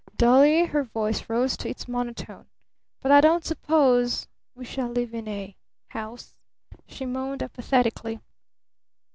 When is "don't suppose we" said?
3.21-4.65